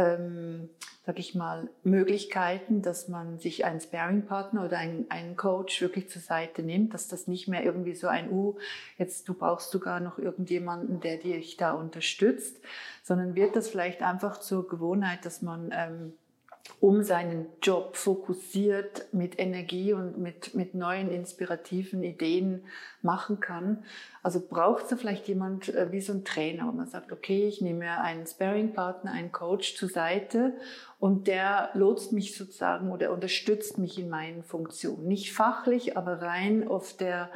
ähm, 0.00 0.70
sag 1.04 1.18
ich 1.18 1.34
mal, 1.34 1.68
Möglichkeiten, 1.82 2.82
dass 2.82 3.08
man 3.08 3.38
sich 3.38 3.64
einen 3.64 3.80
Sparing-Partner 3.80 4.64
oder 4.64 4.78
einen, 4.78 5.06
einen 5.10 5.36
Coach 5.36 5.80
wirklich 5.80 6.08
zur 6.08 6.22
Seite 6.22 6.62
nimmt, 6.62 6.94
dass 6.94 7.08
das 7.08 7.26
nicht 7.26 7.48
mehr 7.48 7.64
irgendwie 7.64 7.94
so 7.94 8.06
ein, 8.06 8.30
uh, 8.30 8.56
jetzt 8.96 9.28
du 9.28 9.34
brauchst 9.34 9.70
sogar 9.70 10.00
noch 10.00 10.18
irgendjemanden, 10.18 11.00
der 11.00 11.18
dich 11.18 11.56
da 11.56 11.72
unterstützt, 11.72 12.60
sondern 13.02 13.34
wird 13.34 13.56
das 13.56 13.68
vielleicht 13.68 14.02
einfach 14.02 14.40
zur 14.40 14.68
Gewohnheit, 14.68 15.24
dass 15.24 15.42
man 15.42 15.70
ähm, 15.72 16.12
um 16.80 17.02
seinen 17.02 17.46
Job 17.62 17.96
fokussiert 17.96 19.12
mit 19.12 19.38
Energie 19.38 19.92
und 19.92 20.18
mit, 20.18 20.54
mit 20.54 20.74
neuen 20.74 21.10
inspirativen 21.10 22.02
Ideen 22.02 22.64
machen 23.02 23.38
kann. 23.40 23.84
Also 24.22 24.40
braucht 24.40 24.90
es 24.90 24.98
vielleicht 24.98 25.28
jemand 25.28 25.68
äh, 25.68 25.92
wie 25.92 26.00
so 26.00 26.12
ein 26.12 26.24
Trainer, 26.24 26.66
wo 26.66 26.72
man 26.72 26.86
sagt, 26.86 27.12
okay, 27.12 27.46
ich 27.46 27.60
nehme 27.60 27.80
mir 27.80 28.00
einen 28.00 28.26
Sparring-Partner, 28.26 29.12
einen 29.12 29.30
Coach 29.30 29.76
zur 29.76 29.90
Seite 29.90 30.54
und 30.98 31.26
der 31.26 31.70
lotst 31.74 32.12
mich 32.12 32.36
sozusagen 32.36 32.90
oder 32.90 33.12
unterstützt 33.12 33.76
mich 33.76 33.98
in 33.98 34.08
meinen 34.08 34.42
Funktionen. 34.42 35.06
Nicht 35.06 35.34
fachlich, 35.34 35.98
aber 35.98 36.22
rein 36.22 36.66
auf 36.66 36.96
der 36.96 37.30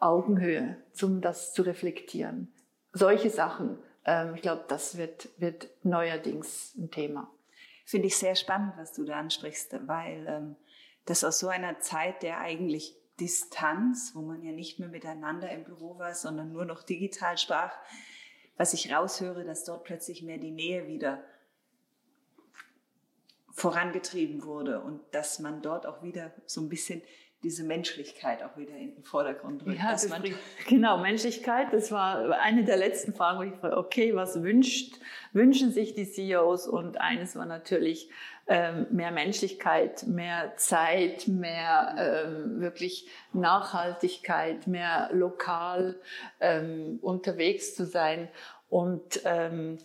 Augenhöhe, 0.00 0.76
um 1.02 1.20
das 1.20 1.52
zu 1.52 1.62
reflektieren. 1.62 2.52
Solche 2.92 3.30
Sachen, 3.30 3.78
ähm, 4.04 4.34
ich 4.34 4.42
glaube, 4.42 4.64
das 4.66 4.96
wird, 4.96 5.28
wird 5.38 5.68
neuerdings 5.84 6.74
ein 6.76 6.90
Thema 6.90 7.30
finde 7.88 8.08
ich 8.08 8.18
sehr 8.18 8.36
spannend, 8.36 8.74
was 8.76 8.92
du 8.92 9.02
da 9.04 9.18
ansprichst, 9.18 9.74
weil 9.86 10.26
ähm, 10.28 10.56
das 11.06 11.24
aus 11.24 11.38
so 11.38 11.48
einer 11.48 11.80
Zeit 11.80 12.22
der 12.22 12.38
eigentlich 12.38 12.94
Distanz, 13.18 14.12
wo 14.14 14.20
man 14.20 14.42
ja 14.42 14.52
nicht 14.52 14.78
mehr 14.78 14.90
miteinander 14.90 15.50
im 15.50 15.64
Büro 15.64 15.98
war, 15.98 16.14
sondern 16.14 16.52
nur 16.52 16.66
noch 16.66 16.82
digital 16.82 17.38
sprach, 17.38 17.72
was 18.58 18.74
ich 18.74 18.92
raushöre, 18.92 19.42
dass 19.42 19.64
dort 19.64 19.84
plötzlich 19.84 20.22
mehr 20.22 20.36
die 20.36 20.50
Nähe 20.50 20.86
wieder 20.86 21.24
vorangetrieben 23.52 24.44
wurde 24.44 24.82
und 24.82 25.00
dass 25.14 25.38
man 25.38 25.62
dort 25.62 25.86
auch 25.86 26.02
wieder 26.02 26.34
so 26.44 26.60
ein 26.60 26.68
bisschen 26.68 27.00
diese 27.42 27.62
Menschlichkeit 27.62 28.42
auch 28.42 28.56
wieder 28.56 28.74
in 28.74 28.94
den 28.94 29.04
Vordergrund 29.04 29.64
rückt. 29.64 29.78
Ja, 29.78 29.92
das 29.92 30.10
genau, 30.66 30.98
Menschlichkeit, 30.98 31.72
das 31.72 31.92
war 31.92 32.38
eine 32.40 32.64
der 32.64 32.76
letzten 32.76 33.14
Fragen, 33.14 33.38
wo 33.38 33.42
ich 33.42 33.54
frage, 33.54 33.76
okay, 33.76 34.14
was 34.16 34.42
wünscht, 34.42 34.96
wünschen 35.32 35.70
sich 35.70 35.94
die 35.94 36.10
CEOs? 36.10 36.66
Und 36.66 37.00
eines 37.00 37.36
war 37.36 37.46
natürlich 37.46 38.10
ähm, 38.48 38.86
mehr 38.90 39.12
Menschlichkeit, 39.12 40.04
mehr 40.06 40.54
Zeit, 40.56 41.28
mehr 41.28 41.94
ähm, 41.98 42.60
wirklich 42.60 43.06
Nachhaltigkeit, 43.32 44.66
mehr 44.66 45.10
lokal 45.12 46.00
ähm, 46.40 46.98
unterwegs 47.02 47.76
zu 47.76 47.84
sein 47.86 48.28
und 48.68 49.20
ähm, 49.24 49.78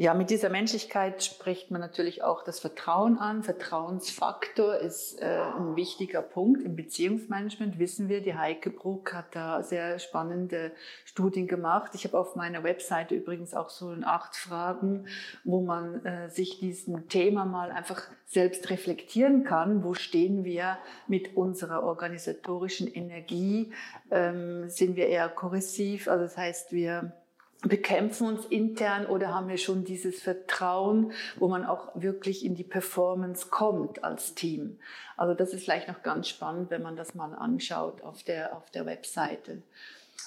ja, 0.00 0.14
mit 0.14 0.30
dieser 0.30 0.48
Menschlichkeit 0.48 1.24
spricht 1.24 1.72
man 1.72 1.80
natürlich 1.80 2.22
auch 2.22 2.44
das 2.44 2.60
Vertrauen 2.60 3.18
an. 3.18 3.42
Vertrauensfaktor 3.42 4.76
ist 4.76 5.20
äh, 5.20 5.24
ein 5.24 5.74
wichtiger 5.74 6.22
Punkt 6.22 6.62
im 6.62 6.76
Beziehungsmanagement, 6.76 7.80
wissen 7.80 8.08
wir. 8.08 8.20
Die 8.20 8.36
Heike 8.36 8.70
Bruck 8.70 9.12
hat 9.12 9.34
da 9.34 9.60
sehr 9.64 9.98
spannende 9.98 10.70
Studien 11.04 11.48
gemacht. 11.48 11.96
Ich 11.96 12.04
habe 12.04 12.16
auf 12.16 12.36
meiner 12.36 12.62
Webseite 12.62 13.16
übrigens 13.16 13.54
auch 13.54 13.70
so 13.70 13.92
acht 14.04 14.36
Fragen, 14.36 15.08
wo 15.42 15.62
man 15.62 16.06
äh, 16.06 16.30
sich 16.30 16.60
diesem 16.60 17.08
Thema 17.08 17.44
mal 17.44 17.72
einfach 17.72 18.02
selbst 18.24 18.70
reflektieren 18.70 19.42
kann. 19.42 19.82
Wo 19.82 19.94
stehen 19.94 20.44
wir 20.44 20.78
mit 21.08 21.36
unserer 21.36 21.82
organisatorischen 21.82 22.86
Energie? 22.86 23.72
Ähm, 24.12 24.68
sind 24.68 24.94
wir 24.94 25.08
eher 25.08 25.28
korrosiv? 25.28 26.06
Also 26.06 26.22
das 26.22 26.36
heißt, 26.36 26.70
wir 26.70 27.14
bekämpfen 27.62 28.28
uns 28.28 28.46
intern 28.46 29.06
oder 29.06 29.34
haben 29.34 29.48
wir 29.48 29.58
schon 29.58 29.84
dieses 29.84 30.22
Vertrauen, 30.22 31.12
wo 31.36 31.48
man 31.48 31.64
auch 31.64 31.90
wirklich 31.94 32.44
in 32.44 32.54
die 32.54 32.64
Performance 32.64 33.48
kommt 33.48 34.04
als 34.04 34.34
Team. 34.34 34.78
Also 35.16 35.34
das 35.34 35.52
ist 35.52 35.64
vielleicht 35.64 35.88
noch 35.88 36.02
ganz 36.02 36.28
spannend, 36.28 36.70
wenn 36.70 36.82
man 36.82 36.96
das 36.96 37.14
mal 37.14 37.34
anschaut 37.34 38.02
auf 38.02 38.22
der, 38.22 38.56
auf 38.56 38.70
der 38.70 38.86
Webseite. 38.86 39.62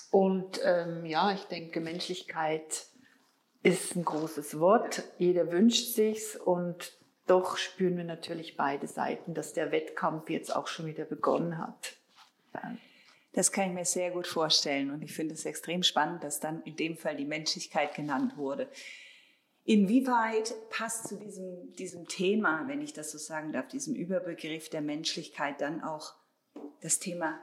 Und 0.09 0.59
ähm, 0.65 1.05
ja, 1.05 1.31
ich 1.31 1.45
denke, 1.45 1.79
Menschlichkeit 1.79 2.87
ist 3.63 3.95
ein 3.95 4.03
großes 4.03 4.59
Wort. 4.59 5.03
Jeder 5.17 5.51
wünscht 5.51 5.95
sich's 5.95 6.35
und 6.35 6.93
doch 7.27 7.55
spüren 7.55 7.95
wir 7.95 8.03
natürlich 8.03 8.57
beide 8.57 8.87
Seiten, 8.87 9.33
dass 9.33 9.53
der 9.53 9.71
Wettkampf 9.71 10.29
jetzt 10.29 10.53
auch 10.53 10.67
schon 10.67 10.85
wieder 10.85 11.05
begonnen 11.05 11.57
hat. 11.57 11.93
Das 13.33 13.51
kann 13.51 13.69
ich 13.69 13.73
mir 13.73 13.85
sehr 13.85 14.11
gut 14.11 14.27
vorstellen 14.27 14.91
und 14.91 15.01
ich 15.01 15.13
finde 15.13 15.35
es 15.35 15.45
extrem 15.45 15.83
spannend, 15.83 16.23
dass 16.23 16.39
dann 16.39 16.61
in 16.63 16.75
dem 16.75 16.97
Fall 16.97 17.15
die 17.15 17.25
Menschlichkeit 17.25 17.95
genannt 17.95 18.35
wurde. 18.35 18.69
Inwieweit 19.63 20.53
passt 20.69 21.07
zu 21.07 21.17
diesem, 21.17 21.73
diesem 21.73 22.07
Thema, 22.07 22.67
wenn 22.67 22.81
ich 22.81 22.93
das 22.93 23.11
so 23.11 23.17
sagen 23.17 23.53
darf, 23.53 23.67
diesem 23.67 23.95
Überbegriff 23.95 24.69
der 24.69 24.81
Menschlichkeit 24.81 25.61
dann 25.61 25.81
auch 25.81 26.13
das 26.81 26.99
Thema 26.99 27.39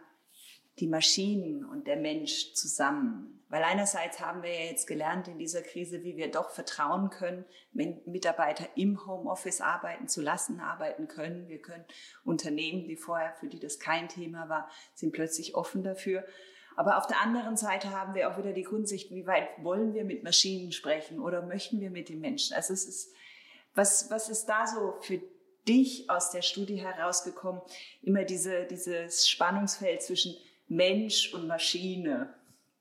die 0.81 0.87
Maschinen 0.87 1.65
und 1.65 1.87
der 1.87 1.97
Mensch 1.97 2.55
zusammen? 2.55 3.39
Weil 3.51 3.63
einerseits 3.63 4.21
haben 4.21 4.43
wir 4.43 4.51
ja 4.51 4.71
jetzt 4.71 4.87
gelernt 4.87 5.27
in 5.27 5.39
dieser 5.39 5.63
Krise, 5.63 6.03
wie 6.03 6.17
wir 6.17 6.31
doch 6.31 6.51
vertrauen 6.51 7.09
können, 7.09 7.47
wenn 7.73 8.01
Mitarbeiter 8.05 8.69
im 8.75 9.07
Homeoffice 9.07 9.63
arbeiten 9.63 10.07
zu 10.07 10.21
lassen, 10.21 10.61
arbeiten 10.61 11.09
können. 11.09 11.49
Wir 11.49 11.61
können 11.61 11.85
Unternehmen, 12.25 12.87
die 12.87 12.97
vorher, 12.97 13.33
für 13.41 13.49
die 13.49 13.59
das 13.59 13.79
kein 13.79 14.09
Thema 14.09 14.51
war, 14.51 14.69
sind 14.95 15.13
plötzlich 15.13 15.55
offen 15.55 15.83
dafür. 15.83 16.25
Aber 16.77 16.99
auf 16.99 17.07
der 17.07 17.21
anderen 17.23 17.57
Seite 17.57 17.91
haben 17.91 18.15
wir 18.15 18.31
auch 18.31 18.39
wieder 18.39 18.53
die 18.53 18.63
Grundsicht, 18.63 19.11
wie 19.11 19.27
weit 19.27 19.49
wollen 19.63 19.95
wir 19.95 20.05
mit 20.05 20.23
Maschinen 20.23 20.71
sprechen 20.71 21.19
oder 21.19 21.43
möchten 21.43 21.81
wir 21.81 21.91
mit 21.91 22.09
den 22.11 22.21
Menschen? 22.21 22.55
Also 22.55 22.75
es 22.75 22.87
ist, 22.87 23.13
was, 23.75 24.11
was 24.11 24.29
ist 24.29 24.47
da 24.47 24.67
so 24.67 24.95
für 25.01 25.21
dich 25.67 26.09
aus 26.09 26.31
der 26.31 26.43
Studie 26.43 26.77
herausgekommen? 26.77 27.63
Immer 28.03 28.25
diese, 28.25 28.67
dieses 28.67 29.29
Spannungsfeld 29.29 30.03
zwischen 30.03 30.37
Mensch 30.69 31.35
und 31.35 31.47
Maschine. 31.47 32.35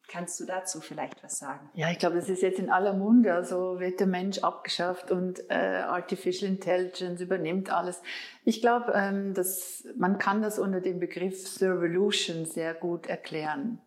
Kannst 0.10 0.40
du 0.40 0.46
dazu 0.46 0.80
vielleicht 0.80 1.22
was 1.22 1.40
sagen? 1.40 1.70
Ja, 1.74 1.92
ich 1.92 2.00
glaube, 2.00 2.16
das 2.16 2.30
ist 2.30 2.42
jetzt 2.42 2.60
in 2.60 2.70
aller 2.70 2.94
Munde. 2.94 3.34
Also 3.34 3.80
wird 3.80 4.00
der 4.00 4.08
Mensch 4.08 4.40
abgeschafft 4.40 5.12
und 5.12 5.50
äh, 5.50 5.54
Artificial 5.54 6.50
Intelligence 6.50 7.20
übernimmt 7.20 7.70
alles. 7.70 8.02
Ich 8.46 8.62
glaube, 8.62 8.94
ähm, 8.96 9.34
man 9.98 10.18
kann 10.18 10.42
das 10.42 10.60
unter 10.60 10.80
dem 10.80 11.00
Begriff 11.00 11.46
Servolution 11.46 12.46
sehr 12.46 12.74
gut 12.74 13.08
erklären. 13.08 13.80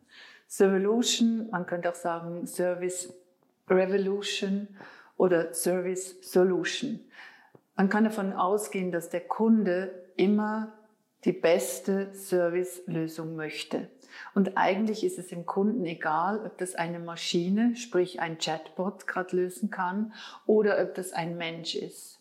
Servolution, 0.47 1.49
man 1.51 1.65
könnte 1.65 1.89
auch 1.89 1.95
sagen 1.95 2.47
Service 2.47 3.15
Revolution 3.69 4.69
oder 5.17 5.55
Service 5.55 6.17
Solution. 6.21 7.01
Man 7.77 7.89
kann 7.89 8.05
davon 8.05 8.35
ausgehen, 8.35 8.93
dass 8.93 9.09
der 9.09 9.21
Kunde 9.21 9.91
immer 10.17 10.73
die 11.25 11.33
beste 11.33 12.15
Servicelösung 12.15 13.37
möchte. 13.37 13.89
Und 14.35 14.57
eigentlich 14.57 15.05
ist 15.05 15.19
es 15.19 15.29
dem 15.29 15.47
Kunden 15.47 15.85
egal, 15.85 16.45
ob 16.45 16.59
das 16.59 16.75
eine 16.75 16.99
Maschine, 16.99 17.77
sprich 17.77 18.21
ein 18.21 18.39
Chatbot 18.39 19.07
gerade 19.07 19.37
lösen 19.37 19.71
kann 19.71 20.13
oder 20.47 20.83
ob 20.83 20.95
das 20.95 21.13
ein 21.13 21.37
Mensch 21.37 21.75
ist. 21.75 22.19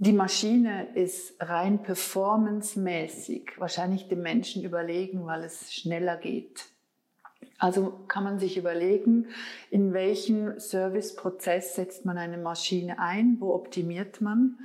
Die 0.00 0.12
Maschine 0.12 0.86
ist 0.94 1.34
rein 1.40 1.82
performancemäßig 1.82 3.52
wahrscheinlich 3.58 4.06
dem 4.06 4.22
Menschen 4.22 4.62
überlegen, 4.62 5.26
weil 5.26 5.42
es 5.42 5.72
schneller 5.72 6.16
geht. 6.16 6.66
Also 7.58 8.04
kann 8.06 8.22
man 8.22 8.38
sich 8.38 8.56
überlegen, 8.56 9.26
in 9.70 9.92
welchem 9.92 10.60
Serviceprozess 10.60 11.74
setzt 11.74 12.04
man 12.04 12.16
eine 12.16 12.38
Maschine 12.38 13.00
ein, 13.00 13.38
wo 13.40 13.52
optimiert 13.52 14.20
man 14.20 14.60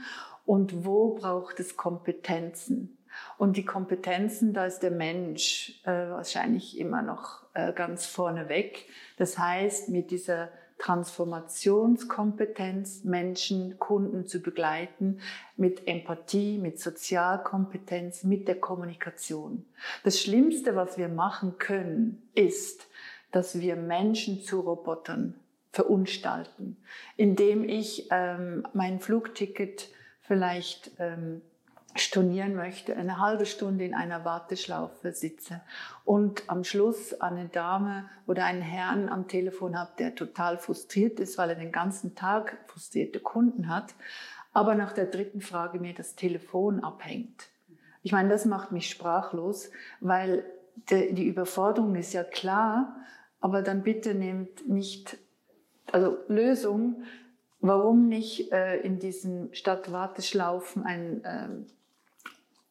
und 0.45 0.85
wo 0.85 1.15
braucht 1.15 1.59
es 1.59 1.77
Kompetenzen. 1.77 2.99
Und 3.37 3.57
die 3.57 3.65
Kompetenzen, 3.65 4.53
da 4.53 4.65
ist 4.65 4.79
der 4.79 4.91
Mensch 4.91 5.81
äh, 5.83 5.91
wahrscheinlich 5.91 6.79
immer 6.79 7.01
noch 7.01 7.43
äh, 7.53 7.73
ganz 7.73 8.05
vorne 8.05 8.47
weg. 8.49 8.87
Das 9.17 9.37
heißt, 9.37 9.89
mit 9.89 10.11
dieser 10.11 10.49
Transformationskompetenz, 10.79 13.03
Menschen, 13.05 13.77
Kunden 13.79 14.25
zu 14.25 14.41
begleiten, 14.41 15.19
mit 15.55 15.87
Empathie, 15.87 16.57
mit 16.57 16.79
Sozialkompetenz, 16.79 18.23
mit 18.23 18.47
der 18.47 18.59
Kommunikation. 18.59 19.65
Das 20.03 20.19
Schlimmste, 20.19 20.75
was 20.75 20.97
wir 20.97 21.07
machen 21.07 21.57
können, 21.57 22.27
ist, 22.35 22.87
dass 23.31 23.59
wir 23.59 23.75
Menschen 23.75 24.41
zu 24.41 24.59
Robotern 24.59 25.35
verunstalten, 25.71 26.77
indem 27.17 27.67
ich 27.67 28.07
ähm, 28.11 28.67
mein 28.73 28.99
Flugticket 28.99 29.89
vielleicht 30.21 30.91
ähm, 30.99 31.41
stornieren 31.95 32.55
möchte, 32.55 32.95
eine 32.95 33.19
halbe 33.19 33.45
Stunde 33.45 33.85
in 33.85 33.93
einer 33.93 34.25
Warteschlaufe 34.25 35.11
sitze 35.11 35.61
und 36.05 36.43
am 36.47 36.63
Schluss 36.63 37.19
eine 37.21 37.47
Dame 37.47 38.09
oder 38.25 38.45
einen 38.45 38.61
Herrn 38.61 39.09
am 39.09 39.27
Telefon 39.27 39.77
habe, 39.77 39.91
der 39.99 40.15
total 40.15 40.57
frustriert 40.57 41.19
ist, 41.19 41.37
weil 41.37 41.49
er 41.49 41.55
den 41.55 41.71
ganzen 41.71 42.15
Tag 42.15 42.57
frustrierte 42.67 43.19
Kunden 43.19 43.69
hat, 43.69 43.93
aber 44.53 44.75
nach 44.75 44.93
der 44.93 45.05
dritten 45.05 45.41
Frage 45.41 45.79
mir 45.79 45.93
das 45.93 46.15
Telefon 46.15 46.83
abhängt. 46.83 47.49
Ich 48.01 48.11
meine, 48.11 48.29
das 48.29 48.45
macht 48.45 48.71
mich 48.71 48.89
sprachlos, 48.89 49.71
weil 49.99 50.43
die 50.89 51.27
Überforderung 51.27 51.95
ist 51.95 52.13
ja 52.13 52.23
klar, 52.23 52.95
aber 53.39 53.61
dann 53.61 53.83
bitte 53.83 54.15
nehmt 54.15 54.67
nicht, 54.67 55.17
also 55.91 56.17
Lösung, 56.27 57.03
warum 57.59 58.09
nicht 58.09 58.51
äh, 58.51 58.77
in 58.77 58.99
diesen 58.99 59.53
statt 59.53 59.91
Warteschlaufen 59.91 60.83
ein 60.83 61.23
äh, 61.23 61.47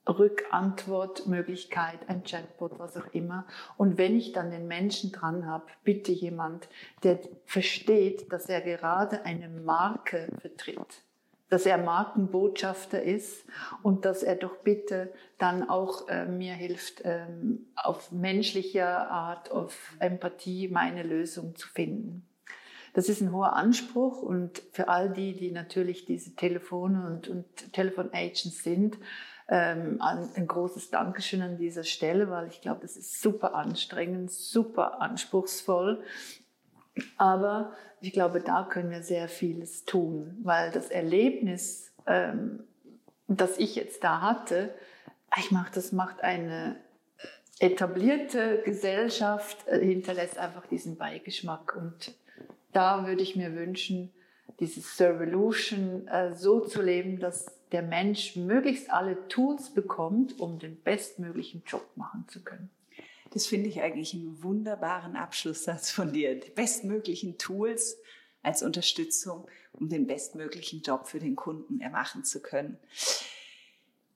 Rückantwortmöglichkeit, 0.09 2.09
ein 2.09 2.25
Chatbot, 2.25 2.79
was 2.79 2.97
auch 2.97 3.13
immer. 3.13 3.47
Und 3.77 3.99
wenn 3.99 4.17
ich 4.17 4.33
dann 4.33 4.51
den 4.51 4.67
Menschen 4.67 5.13
dran 5.13 5.47
habe, 5.47 5.67
bitte 5.85 6.13
jemand, 6.13 6.69
der 7.05 7.21
versteht, 7.45 8.33
dass 8.33 8.47
er 8.47 8.63
gerade 8.63 9.25
eine 9.25 9.49
Marke 9.49 10.29
vertritt, 10.41 11.03
dass 11.51 11.67
er 11.67 11.79
Markenbotschafter 11.79 13.03
ist 13.03 13.45
und 13.83 14.05
dass 14.05 14.23
er 14.23 14.37
doch 14.37 14.57
bitte 14.57 15.13
dann 15.39 15.69
auch 15.69 16.09
äh, 16.09 16.27
mir 16.27 16.55
hilft, 16.55 17.03
ähm, 17.05 17.67
auf 17.77 18.11
menschlicher 18.11 19.11
Art, 19.11 19.53
auf 19.53 19.95
Empathie 20.01 20.69
meine 20.69 21.03
Lösung 21.03 21.55
zu 21.55 21.69
finden. 21.69 22.27
Das 22.95 23.09
ist 23.09 23.23
ein 23.23 23.33
hoher 23.33 23.55
Anspruch 23.55 24.21
und 24.21 24.63
für 24.73 24.89
all 24.89 25.11
die, 25.11 25.35
die 25.35 25.51
natürlich 25.51 26.05
diese 26.05 26.35
Telefone 26.35 27.07
und, 27.07 27.29
und 27.29 27.73
Telefonagents 27.73 28.63
sind, 28.63 28.99
ähm, 29.53 30.01
ein 30.01 30.47
großes 30.47 30.89
Dankeschön 30.89 31.43
an 31.43 31.59
dieser 31.59 31.85
Stelle, 31.85 32.31
weil 32.31 32.49
ich 32.49 32.63
glaube, 32.63 32.81
das 32.81 32.97
ist 32.97 33.21
super 33.21 33.55
anstrengend, 33.55 34.31
super 34.31 35.03
anspruchsvoll. 35.03 36.03
Aber 37.19 37.75
ich 38.01 38.15
glaube, 38.15 38.41
da 38.41 38.65
können 38.65 38.91
wir 38.91 39.03
sehr 39.03 39.29
vieles 39.29 39.85
tun, 39.85 40.39
weil 40.43 40.71
das 40.71 40.89
Erlebnis, 40.89 41.93
ähm, 42.07 42.65
das 43.29 43.59
ich 43.59 43.77
jetzt 43.77 44.03
da 44.03 44.23
hatte, 44.23 44.75
ich 45.37 45.51
mach, 45.51 45.69
das 45.69 45.93
macht 45.93 46.23
eine 46.23 46.77
etablierte 47.59 48.63
Gesellschaft, 48.65 49.69
äh, 49.69 49.85
hinterlässt 49.85 50.39
einfach 50.39 50.65
diesen 50.67 50.97
Beigeschmack. 50.97 51.77
Und 51.77 52.15
da 52.73 53.07
würde 53.07 53.23
ich 53.23 53.37
mir 53.37 53.55
wünschen, 53.55 54.15
dieses 54.61 54.97
Servolution 54.97 56.09
äh, 56.09 56.33
so 56.33 56.61
zu 56.61 56.81
leben, 56.81 57.19
dass 57.21 57.62
der 57.73 57.83
Mensch 57.83 58.37
möglichst 58.37 58.91
alle 58.91 59.29
Tools 59.29 59.73
bekommt, 59.73 60.39
um 60.39 60.59
den 60.59 60.81
bestmöglichen 60.83 61.63
Job 61.67 61.87
machen 61.97 62.27
zu 62.29 62.43
können. 62.43 62.71
Das 63.33 63.47
finde 63.47 63.69
ich 63.69 63.81
eigentlich 63.81 64.13
einen 64.13 64.43
wunderbaren 64.43 65.17
Abschlusssatz 65.17 65.91
von 65.91 66.13
dir. 66.13 66.39
Die 66.39 66.51
bestmöglichen 66.51 67.39
Tools 67.39 67.99
als 68.43 68.63
Unterstützung, 68.63 69.47
um 69.73 69.89
den 69.89 70.07
bestmöglichen 70.07 70.83
Job 70.83 71.07
für 71.07 71.19
den 71.19 71.35
Kunden 71.35 71.81
ermachen 71.81 72.25
zu 72.25 72.43
können. 72.43 72.79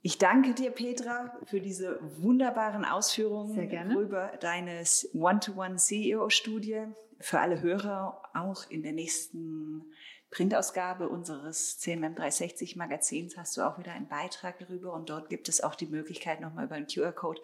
Ich 0.03 0.19
danke 0.19 0.55
dir, 0.55 0.71
Petra, 0.71 1.37
für 1.47 1.61
diese 1.61 1.99
wunderbaren 2.23 2.85
Ausführungen 2.85 3.91
über 3.91 4.33
deine 4.39 4.85
One-to-One-CEO-Studie. 5.15 6.83
Für 7.19 7.41
alle 7.41 7.63
Hörer 7.63 8.23
auch 8.35 8.71
in 8.71 8.83
der 8.83 8.93
nächsten 8.93 9.87
Printausgabe 10.31 11.09
unseres 11.09 11.79
CMM 11.79 12.15
360 12.15 12.77
Magazins 12.77 13.37
hast 13.37 13.57
du 13.57 13.63
auch 13.63 13.79
wieder 13.79 13.93
einen 13.93 14.09
Beitrag 14.09 14.59
darüber 14.59 14.93
und 14.93 15.09
dort 15.09 15.29
gibt 15.29 15.49
es 15.49 15.63
auch 15.63 15.75
die 15.75 15.87
Möglichkeit, 15.87 16.41
nochmal 16.41 16.67
über 16.67 16.75
einen 16.75 16.89
QR-Code 16.89 17.41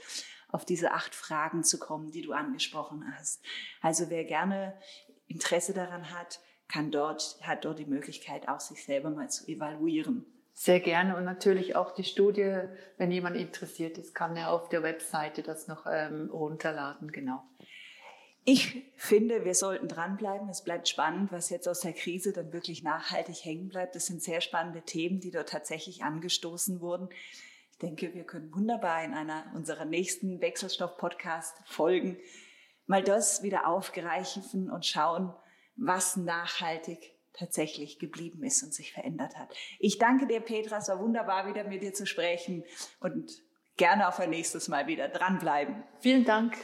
auf 0.49 0.65
diese 0.65 0.93
acht 0.93 1.15
Fragen 1.15 1.65
zu 1.65 1.79
kommen, 1.79 2.11
die 2.11 2.23
du 2.23 2.33
angesprochen 2.33 3.05
hast. 3.17 3.43
Also 3.81 4.11
wer 4.11 4.25
gerne 4.25 4.79
Interesse 5.27 5.73
daran 5.73 6.11
hat, 6.11 6.41
kann 6.69 6.91
dort, 6.91 7.39
hat 7.43 7.65
dort 7.65 7.79
die 7.79 7.87
Möglichkeit, 7.87 8.49
auch 8.49 8.61
sich 8.61 8.85
selber 8.85 9.11
mal 9.11 9.31
zu 9.31 9.47
evaluieren. 9.47 10.27
Sehr 10.55 10.81
gerne 10.81 11.17
und 11.17 11.25
natürlich 11.25 11.77
auch 11.77 11.93
die 11.93 12.05
Studie, 12.05 12.59
wenn 12.99 13.11
jemand 13.11 13.37
interessiert 13.37 13.97
ist, 13.97 14.15
kann 14.15 14.37
er 14.37 14.51
auf 14.51 14.69
der 14.69 14.83
Webseite 14.83 15.43
das 15.43 15.67
noch 15.67 15.87
ähm, 15.91 16.31
runterladen, 16.31 17.11
genau. 17.11 17.43
Ich 18.45 18.91
finde, 18.97 19.45
wir 19.45 19.55
sollten 19.55 19.87
dranbleiben. 19.87 20.49
Es 20.49 20.65
bleibt 20.65 20.89
spannend, 20.89 21.31
was 21.31 21.51
jetzt 21.51 21.69
aus 21.69 21.81
der 21.81 21.93
Krise 21.93 22.33
dann 22.33 22.53
wirklich 22.53 22.83
nachhaltig 22.83 23.45
hängen 23.45 23.69
bleibt. 23.69 23.95
Das 23.95 24.07
sind 24.07 24.23
sehr 24.23 24.41
spannende 24.41 24.83
Themen, 24.83 25.21
die 25.21 25.31
dort 25.31 25.49
tatsächlich 25.49 26.03
angestoßen 26.03 26.81
wurden. 26.81 27.09
Ich 27.71 27.79
denke, 27.79 28.15
wir 28.15 28.25
können 28.25 28.53
wunderbar 28.53 29.05
in 29.05 29.15
einer 29.15 29.45
unserer 29.55 29.85
nächsten 29.85 30.41
Wechselstoff-Podcast-Folgen 30.41 32.19
mal 32.87 33.03
das 33.03 33.43
wieder 33.43 33.69
aufgreifen 33.69 34.71
und 34.71 34.87
schauen, 34.87 35.33
was 35.77 36.17
nachhaltig 36.17 37.13
tatsächlich 37.33 37.99
geblieben 37.99 38.43
ist 38.43 38.63
und 38.63 38.75
sich 38.75 38.93
verändert 38.93 39.37
hat. 39.37 39.55
Ich 39.79 39.99
danke 39.99 40.27
dir, 40.27 40.41
Petra. 40.41 40.79
Es 40.79 40.89
war 40.89 40.99
wunderbar, 40.99 41.47
wieder 41.47 41.65
mit 41.65 41.83
dir 41.83 41.95
zu 41.95 42.07
sprechen 42.07 42.65
und 43.01 43.43
gerne 43.77 44.09
auf 44.09 44.21
ein 44.21 44.31
nächstes 44.31 44.69
Mal 44.69 44.87
wieder 44.87 45.09
dranbleiben. 45.09 45.83
Vielen 46.01 46.25
Dank. 46.25 46.57